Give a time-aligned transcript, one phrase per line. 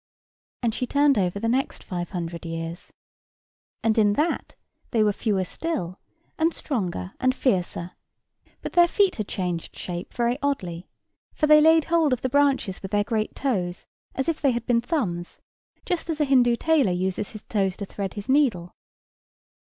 [0.63, 2.91] And she turned over the next five hundred years.
[3.83, 4.55] And in that
[4.89, 5.99] they were fewer still,
[6.39, 7.91] and stronger, and fiercer;
[8.63, 10.89] but their feet had changed shape very oddly,
[11.35, 13.85] for they laid hold of the branches with their great toes,
[14.15, 15.39] as if they had been thumbs,
[15.85, 18.73] just as a Hindoo tailor uses his toes to thread his needle.